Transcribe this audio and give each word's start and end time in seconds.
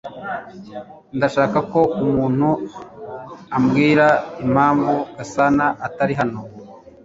Ndashaka 1.17 1.57
ko 1.71 1.79
umuntu 2.03 2.49
ambwira 3.57 4.07
impamvu 4.45 4.93
Gasana 5.17 5.65
atari 5.87 6.13
hano 6.19 6.39